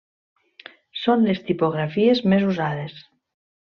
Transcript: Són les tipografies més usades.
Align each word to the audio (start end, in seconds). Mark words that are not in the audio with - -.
Són 1.03 1.27
les 1.29 1.43
tipografies 1.51 2.25
més 2.35 2.51
usades. 2.53 3.01